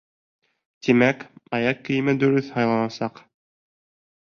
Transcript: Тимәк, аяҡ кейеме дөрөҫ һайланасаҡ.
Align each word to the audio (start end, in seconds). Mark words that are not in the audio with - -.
Тимәк, 0.87 1.21
аяҡ 1.59 1.85
кейеме 1.91 2.17
дөрөҫ 2.25 2.51
һайланасаҡ. 2.57 3.25